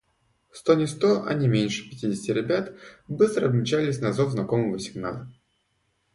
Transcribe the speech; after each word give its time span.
Сто 0.51 0.73
не 0.73 0.87
сто, 0.87 1.27
а 1.27 1.35
не 1.35 1.47
меньше 1.47 1.87
пятидесяти 1.87 2.31
ребят 2.31 2.75
быстро 3.07 3.49
мчались 3.49 3.99
на 4.01 4.13
зов 4.13 4.31
знакомого 4.31 4.79
сигнала. 4.79 5.29